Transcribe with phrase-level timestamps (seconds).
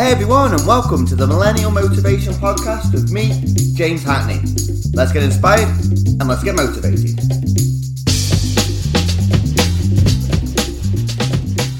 [0.00, 3.38] Hey everyone, and welcome to the Millennial Motivation Podcast with me,
[3.74, 4.40] James Hackney.
[4.94, 7.20] Let's get inspired and let's get motivated.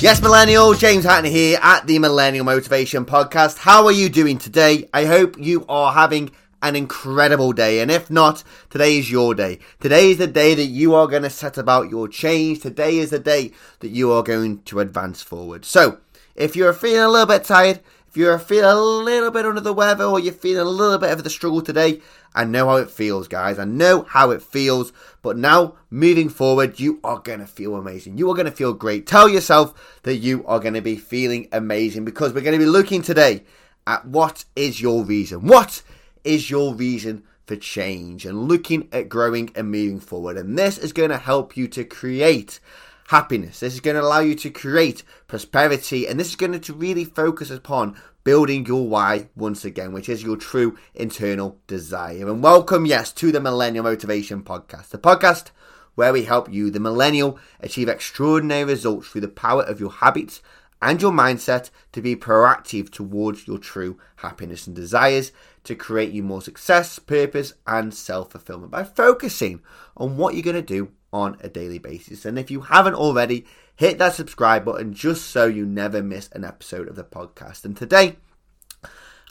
[0.00, 3.58] Yes, Millennial, James Hackney here at the Millennial Motivation Podcast.
[3.58, 4.88] How are you doing today?
[4.94, 6.30] I hope you are having
[6.62, 7.80] an incredible day.
[7.80, 9.58] And if not, today is your day.
[9.78, 12.60] Today is the day that you are going to set about your change.
[12.60, 15.66] Today is the day that you are going to advance forward.
[15.66, 15.98] So,
[16.34, 17.80] if you're feeling a little bit tired,
[18.16, 21.10] if you're feeling a little bit under the weather, or you're feeling a little bit
[21.10, 22.00] of the struggle today,
[22.34, 23.58] I know how it feels, guys.
[23.58, 24.90] I know how it feels.
[25.20, 28.16] But now, moving forward, you are going to feel amazing.
[28.16, 29.06] You are going to feel great.
[29.06, 32.70] Tell yourself that you are going to be feeling amazing because we're going to be
[32.70, 33.44] looking today
[33.86, 35.46] at what is your reason.
[35.46, 35.82] What
[36.24, 40.38] is your reason for change and looking at growing and moving forward.
[40.38, 42.60] And this is going to help you to create
[43.08, 43.60] happiness.
[43.60, 46.06] This is going to allow you to create prosperity.
[46.06, 50.22] And this is going to really focus upon building your why once again, which is
[50.22, 52.28] your true internal desire.
[52.28, 55.50] And welcome, yes, to the Millennial Motivation Podcast, the podcast
[55.94, 60.42] where we help you, the millennial, achieve extraordinary results through the power of your habits
[60.82, 65.32] and your mindset to be proactive towards your true happiness and desires
[65.64, 69.62] to create you more success, purpose, and self fulfillment by focusing
[69.96, 72.24] on what you're going to do on a daily basis.
[72.24, 76.44] And if you haven't already, hit that subscribe button just so you never miss an
[76.44, 77.64] episode of the podcast.
[77.64, 78.16] And today,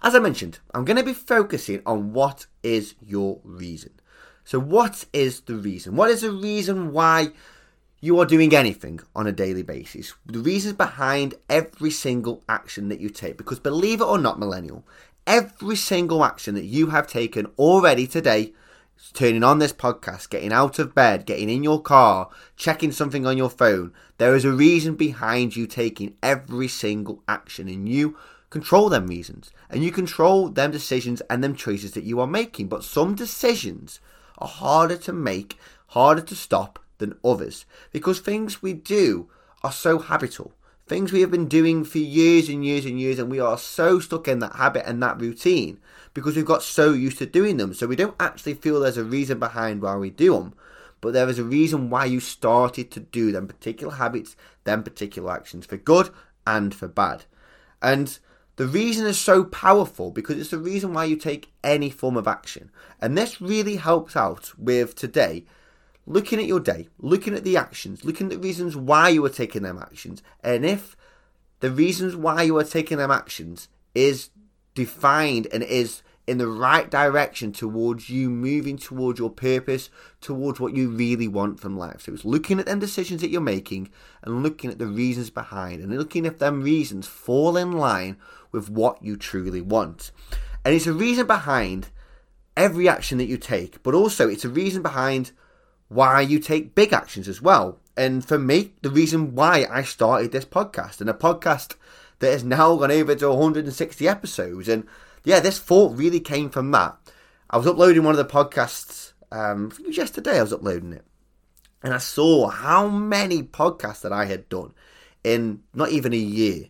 [0.04, 3.92] as I mentioned, I'm going to be focusing on what is your reason.
[4.44, 5.96] So, what is the reason?
[5.96, 7.30] What is the reason why
[8.00, 10.14] you are doing anything on a daily basis?
[10.28, 13.38] The reasons behind every single action that you take.
[13.38, 14.86] Because believe it or not, millennial,
[15.26, 18.54] every single action that you have taken already today
[19.14, 23.38] turning on this podcast, getting out of bed, getting in your car, checking something on
[23.38, 28.18] your phone, there is a reason behind you taking every single action and you
[28.50, 32.68] control them reasons and you control them decisions and them choices that you are making.
[32.68, 34.00] But some decisions
[34.38, 35.58] are harder to make,
[35.88, 39.30] harder to stop than others because things we do
[39.64, 40.54] are so habitual
[40.88, 44.00] things we have been doing for years and years and years, and we are so
[44.00, 45.80] stuck in that habit and that routine
[46.14, 47.74] because we've got so used to doing them.
[47.74, 50.54] So we don't actually feel there's a reason behind why we do them,
[51.02, 55.32] but there is a reason why you started to do them particular habits, them particular
[55.32, 56.10] actions for good
[56.46, 57.26] and for bad.
[57.82, 58.18] And
[58.58, 62.28] the reason is so powerful because it's the reason why you take any form of
[62.28, 62.72] action.
[63.02, 65.46] And this really helps out with today
[66.06, 69.30] looking at your day, looking at the actions, looking at the reasons why you are
[69.30, 70.96] taking them actions, and if
[71.60, 74.30] the reasons why you are taking them actions is
[74.74, 79.90] defined and is in the right direction towards you moving towards your purpose,
[80.22, 82.02] towards what you really want from life.
[82.02, 83.90] So it's looking at them decisions that you're making
[84.24, 88.18] and looking at the reasons behind and looking if them reasons fall in line
[88.52, 90.12] with what you truly want.
[90.64, 91.90] And it's a reason behind
[92.58, 95.32] every action that you take, but also it's a reason behind
[95.88, 97.80] why you take big actions as well.
[97.98, 101.76] And for me, the reason why I started this podcast and a podcast
[102.20, 104.68] that has now gone over to 160 episodes.
[104.68, 104.86] And
[105.24, 106.98] yeah, this thought really came from that.
[107.50, 111.06] I was uploading one of the podcasts, um, yesterday I was uploading it.
[111.84, 114.74] And I saw how many podcasts that I had done
[115.24, 116.70] in not even a year.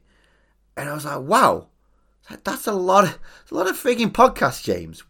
[0.76, 1.68] And I was like, wow,
[2.44, 5.04] that's a lot of, a lot of freaking podcasts, James.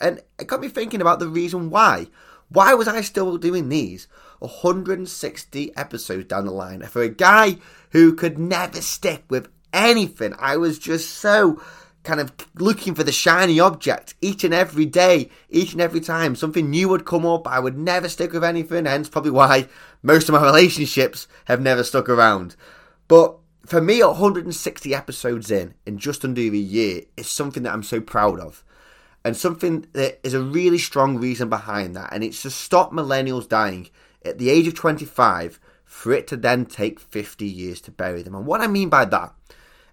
[0.00, 2.08] And it got me thinking about the reason why.
[2.50, 7.58] Why was I still doing these 160 episodes down the line for a guy
[7.90, 10.34] who could never stick with anything?
[10.38, 11.60] I was just so
[12.04, 16.34] kind of looking for the shiny object each and every day, each and every time.
[16.34, 17.46] Something new would come up.
[17.46, 19.68] I would never stick with anything, hence probably why
[20.02, 22.56] most of my relationships have never stuck around.
[23.08, 27.82] But for me, 160 episodes in, in just under a year, is something that I'm
[27.82, 28.64] so proud of
[29.28, 33.46] and something that is a really strong reason behind that, and it's to stop millennials
[33.46, 33.90] dying
[34.24, 38.34] at the age of 25 for it to then take 50 years to bury them.
[38.34, 39.34] And what I mean by that,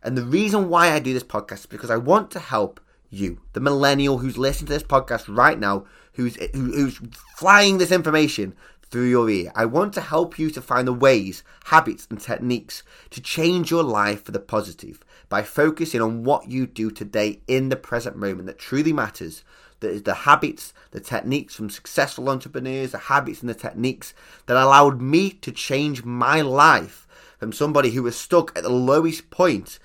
[0.02, 2.80] and the reason why I do this podcast is because I want to help
[3.10, 7.02] you, the millennial who's listening to this podcast right now, who's who's
[7.36, 8.56] flying this information
[8.90, 9.52] through your ear.
[9.56, 13.84] I want to help you to find the ways, habits, and techniques to change your
[13.84, 18.46] life for the positive by focusing on what you do today in the present moment
[18.48, 19.44] that truly matters.
[19.82, 24.14] That is the habits, the techniques from successful entrepreneurs, the habits and the techniques
[24.46, 27.06] that allowed me to change my life
[27.40, 29.80] from somebody who was stuck at the lowest point,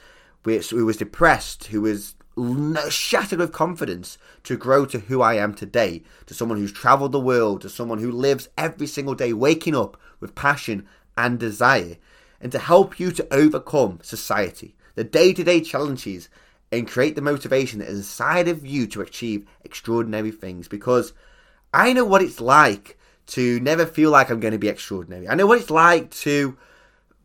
[0.44, 2.14] who was depressed, who was
[2.89, 7.21] shattered with confidence to grow to who I am today, to someone who's traveled the
[7.21, 11.97] world, to someone who lives every single day waking up with passion and desire,
[12.41, 16.29] and to help you to overcome society, the day to day challenges,
[16.73, 21.13] and create the motivation that is inside of you to achieve extraordinary things because
[21.75, 22.97] I know what it's like
[23.29, 25.29] to never feel like I'm going to be extraordinary.
[25.29, 26.57] I know what it's like to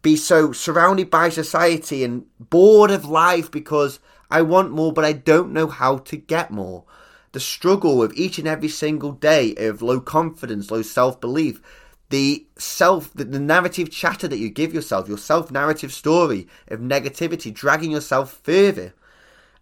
[0.02, 5.14] be so surrounded by society and bored of life because I want more, but I
[5.14, 6.86] don't know how to get more.
[7.32, 11.62] The struggle of each and every single day of low confidence, low self belief,
[12.10, 16.80] the self, the, the narrative chatter that you give yourself, your self narrative story of
[16.80, 18.94] negativity, dragging yourself further.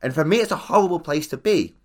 [0.01, 1.75] And for me, it's a horrible place to be.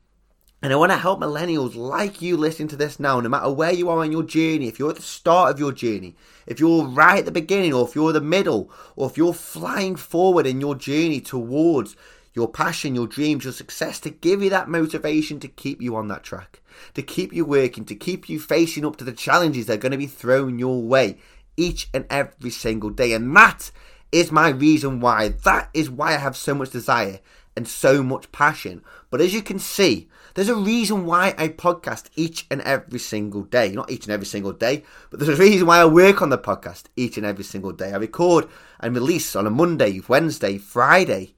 [0.61, 3.73] And I want to help millennials like you listening to this now, no matter where
[3.73, 6.17] you are in your journey, if you're at the start of your journey,
[6.49, 9.95] if you're right at the beginning, or if you're the middle, or if you're flying
[9.95, 11.95] forward in your journey towards
[12.35, 16.09] your passion, your dreams, your success, to give you that motivation to keep you on
[16.09, 16.61] that track,
[16.95, 19.93] to keep you working, to keep you facing up to the challenges that are going
[19.93, 21.19] to be thrown your way
[21.57, 23.13] each and every single day.
[23.13, 23.71] And that
[24.13, 25.29] is my reason why.
[25.29, 27.21] That is why I have so much desire
[27.57, 28.83] and so much passion.
[29.11, 33.43] But as you can see, there's a reason why I podcast each and every single
[33.43, 33.73] day.
[33.73, 36.39] Not each and every single day, but there's a reason why I work on the
[36.39, 37.93] podcast each and every single day.
[37.93, 38.49] I record
[38.79, 41.35] and release on a Monday, Wednesday, Friday,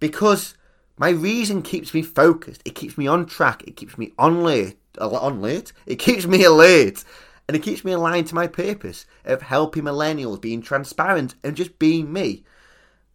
[0.00, 0.54] because
[0.98, 2.62] my reason keeps me focused.
[2.64, 3.62] It keeps me on track.
[3.66, 4.78] It keeps me on late.
[5.00, 5.72] On alert.
[5.86, 7.04] It keeps me alert.
[7.46, 11.78] And it keeps me aligned to my purpose of helping millennials, being transparent, and just
[11.78, 12.44] being me.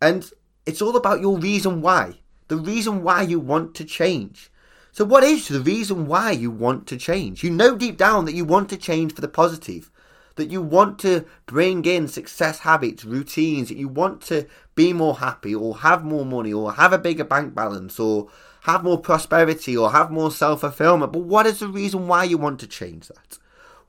[0.01, 0.29] And
[0.65, 2.19] it's all about your reason why.
[2.47, 4.49] The reason why you want to change.
[4.91, 7.43] So, what is the reason why you want to change?
[7.43, 9.91] You know deep down that you want to change for the positive,
[10.35, 15.17] that you want to bring in success habits, routines, that you want to be more
[15.17, 18.29] happy or have more money or have a bigger bank balance or
[18.61, 21.11] have more prosperity or have more self fulfillment.
[21.11, 23.37] But what is the reason why you want to change that?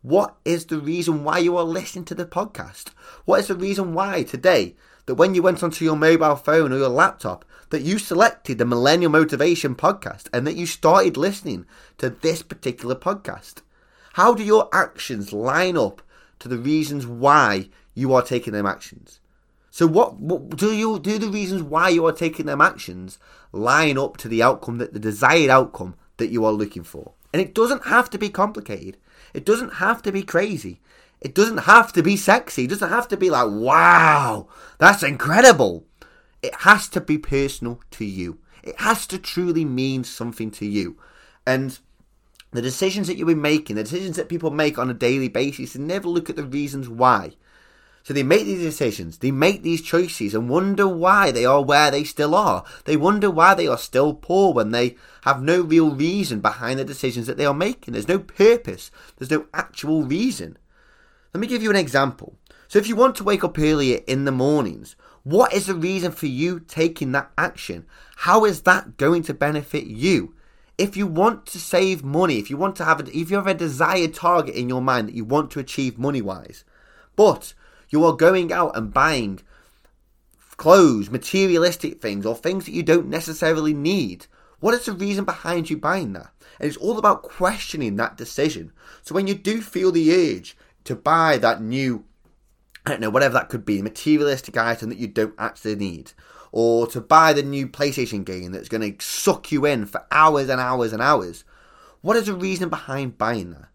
[0.02, 2.88] What is the reason why you are listening to the podcast?
[3.25, 4.75] What is the reason why today
[5.06, 8.64] that when you went onto your mobile phone or your laptop, that you selected the
[8.64, 11.64] Millennial Motivation podcast and that you started listening
[11.99, 13.62] to this particular podcast?
[14.14, 16.02] How do your actions line up
[16.44, 19.19] to the reasons why you are taking them actions?
[19.70, 23.19] So what, what do you do the reasons why you are taking them actions
[23.50, 27.12] line up to the outcome that the desired outcome that you are looking for?
[27.32, 28.99] And it doesn't have to be complicated.
[29.32, 30.82] It doesn't have to be crazy.
[31.23, 32.64] It doesn't have to be sexy.
[32.64, 34.46] It doesn't have to be like, wow,
[34.76, 35.87] that's incredible.
[36.43, 38.38] It has to be personal to you.
[38.62, 40.99] It has to truly mean something to you.
[41.46, 41.79] And
[42.55, 45.73] the decisions that you've been making, the decisions that people make on a daily basis,
[45.73, 47.33] they never look at the reasons why.
[48.05, 51.91] So they make these decisions, they make these choices and wonder why they are where
[51.91, 52.65] they still are.
[52.85, 56.85] They wonder why they are still poor when they have no real reason behind the
[56.85, 57.93] decisions that they are making.
[57.93, 60.56] There's no purpose, there's no actual reason.
[61.33, 62.37] Let me give you an example.
[62.69, 66.12] So, if you want to wake up earlier in the mornings, what is the reason
[66.12, 67.87] for you taking that action?
[68.17, 70.34] How is that going to benefit you?
[70.76, 73.47] If you want to save money, if you want to have a, if you have
[73.47, 76.65] a desired target in your mind that you want to achieve money wise,
[77.15, 77.55] but
[77.91, 79.41] you are going out and buying
[80.56, 84.26] clothes, materialistic things, or things that you don't necessarily need,
[84.61, 86.32] what is the reason behind you buying that?
[86.59, 88.73] And it's all about questioning that decision.
[89.03, 92.05] So when you do feel the urge to buy that new,
[92.87, 96.12] I don't know, whatever that could be, materialistic item that you don't actually need,
[96.56, 100.49] or to buy the new PlayStation game that's going to suck you in for hours
[100.49, 101.43] and hours and hours.
[102.01, 103.67] What is the reason behind buying that?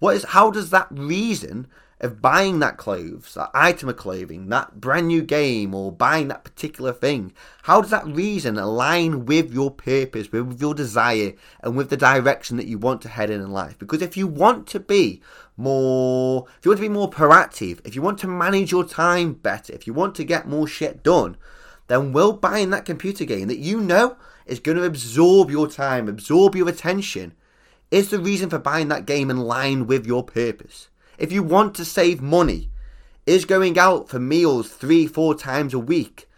[0.00, 1.66] What is how does that reason
[1.98, 6.44] of buying that clothes, that item of clothing, that brand new game, or buying that
[6.44, 11.88] particular thing, how does that reason align with your purpose, with your desire, and with
[11.88, 13.78] the direction that you want to head in in life?
[13.78, 15.22] Because if you want to be
[15.56, 19.32] more, if you want to be more proactive, if you want to manage your time
[19.32, 21.38] better, if you want to get more shit done,
[21.90, 24.16] then will buying that computer game that you know
[24.46, 27.34] is going to absorb your time, absorb your attention,
[27.90, 30.88] is the reason for buying that game in line with your purpose.
[31.18, 32.70] If you want to save money,
[33.26, 36.28] is going out for meals three, four times a week.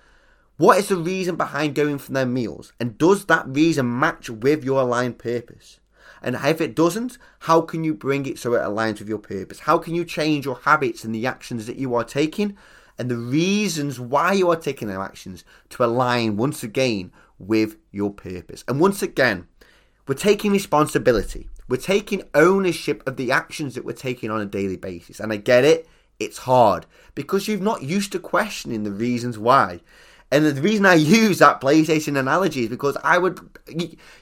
[0.57, 2.73] What is the reason behind going for their meals?
[2.81, 5.81] And does that reason match with your aligned purpose?
[6.23, 9.61] And if it doesn't, how can you bring it so it aligns with your purpose?
[9.61, 12.57] How can you change your habits and the actions that you are taking
[12.99, 18.11] and the reasons why you are taking their actions to align once again with your
[18.11, 18.65] purpose?
[18.69, 19.47] And once again,
[20.07, 21.49] we're taking responsibility.
[21.69, 25.21] We're taking ownership of the actions that we're taking on a daily basis.
[25.21, 29.81] And I get it, it's hard because you've not used to questioning the reasons why.
[30.31, 33.41] And the reason I use that PlayStation analogy is because I would,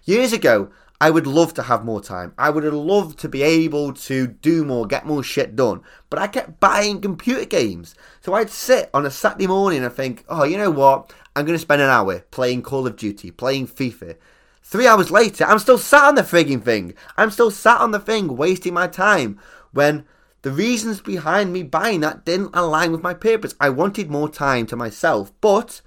[0.04, 0.70] years ago,
[1.02, 2.34] I would love to have more time.
[2.36, 5.80] I would loved to be able to do more, get more shit done.
[6.10, 7.94] But I kept buying computer games.
[8.20, 11.14] So I'd sit on a Saturday morning and think, oh, you know what?
[11.34, 14.16] I'm going to spend an hour playing Call of Duty, playing FIFA.
[14.62, 16.92] Three hours later, I'm still sat on the frigging thing.
[17.16, 19.40] I'm still sat on the thing, wasting my time
[19.72, 20.04] when
[20.42, 23.54] the reasons behind me buying that didn't align with my purpose.
[23.58, 25.80] I wanted more time to myself, but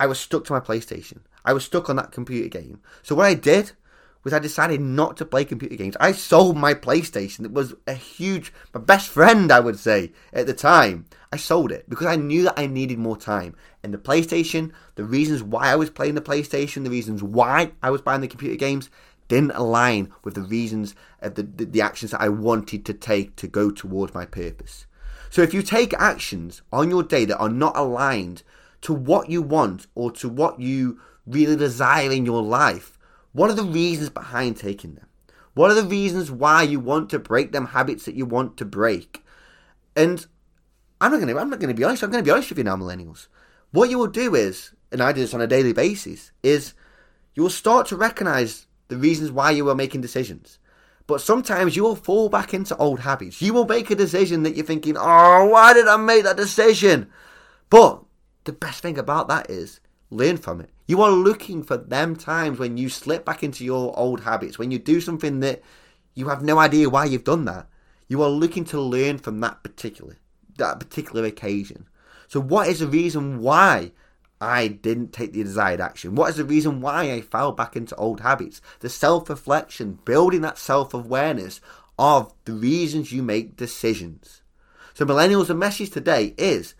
[0.00, 1.20] I was stuck to my PlayStation.
[1.44, 2.80] I was stuck on that computer game.
[3.02, 3.72] So what I did
[4.24, 5.96] was I decided not to play computer games.
[6.00, 7.44] I sold my PlayStation.
[7.44, 11.06] It was a huge, my best friend, I would say, at the time.
[11.32, 13.54] I sold it because I knew that I needed more time.
[13.82, 17.90] And the PlayStation, the reasons why I was playing the PlayStation, the reasons why I
[17.90, 18.88] was buying the computer games,
[19.28, 23.36] didn't align with the reasons of the, the, the actions that I wanted to take
[23.36, 24.86] to go towards my purpose.
[25.30, 28.42] So if you take actions on your day that are not aligned
[28.80, 32.97] to what you want or to what you really desire in your life,
[33.38, 35.06] what are the reasons behind taking them?
[35.54, 38.64] What are the reasons why you want to break them habits that you want to
[38.64, 39.24] break?
[39.94, 40.26] And
[41.00, 42.74] I'm not gonna I'm not gonna be honest, I'm gonna be honest with you now,
[42.74, 43.28] millennials.
[43.70, 46.74] What you will do is, and I do this on a daily basis, is
[47.36, 50.58] you will start to recognize the reasons why you are making decisions.
[51.06, 53.40] But sometimes you will fall back into old habits.
[53.40, 57.08] You will make a decision that you're thinking, oh, why did I make that decision?
[57.70, 58.02] But
[58.44, 59.78] the best thing about that is
[60.10, 60.70] learn from it.
[60.86, 64.70] You are looking for them times when you slip back into your old habits, when
[64.70, 65.62] you do something that
[66.14, 67.68] you have no idea why you've done that.
[68.08, 70.16] You are looking to learn from that particular
[70.58, 71.86] that particular occasion.
[72.26, 73.92] So what is the reason why
[74.40, 76.14] I didn't take the desired action?
[76.14, 78.60] What is the reason why I fell back into old habits?
[78.80, 81.60] The self reflection, building that self awareness
[81.98, 84.42] of the reasons you make decisions.
[84.94, 86.74] So, millennials, the message today is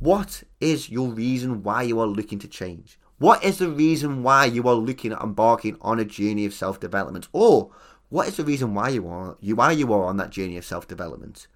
[0.00, 2.98] what is your reason why you are looking to change?
[3.18, 6.80] What is the reason why you are looking at embarking on a journey of self
[6.80, 7.28] development?
[7.34, 7.70] Or
[8.08, 10.64] what is the reason why you are you why you are on that journey of
[10.64, 11.46] self development?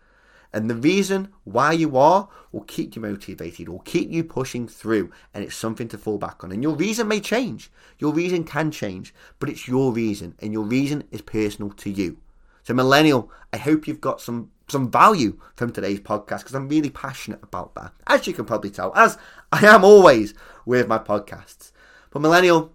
[0.52, 5.10] And the reason why you are will keep you motivated, will keep you pushing through,
[5.32, 6.52] and it's something to fall back on.
[6.52, 7.72] And your reason may change.
[7.98, 12.18] Your reason can change, but it's your reason, and your reason is personal to you.
[12.62, 16.90] So, millennial, I hope you've got some some value from today's podcast because I'm really
[16.90, 19.18] passionate about that, as you can probably tell, as
[19.52, 21.72] I am always with my podcasts.
[22.10, 22.72] But millennial,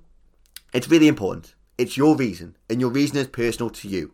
[0.73, 1.55] it's really important.
[1.77, 4.13] It's your reason, and your reason is personal to you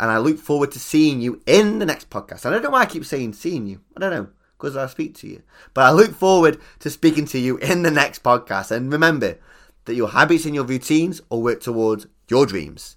[0.00, 2.46] and I look forward to seeing you in the next podcast.
[2.46, 3.80] I don't know why I keep saying seeing you.
[3.94, 5.42] I don't know because I speak to you,
[5.74, 8.70] but I look forward to speaking to you in the next podcast.
[8.70, 9.38] And remember
[9.84, 12.96] that your habits and your routines all work towards your dreams.